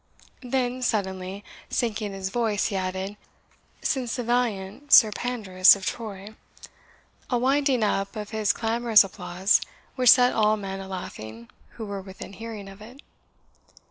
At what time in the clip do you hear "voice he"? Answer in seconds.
2.31-2.75